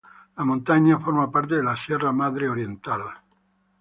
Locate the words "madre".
2.11-2.49